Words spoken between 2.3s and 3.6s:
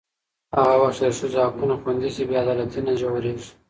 عدالتي نه ژورېږي.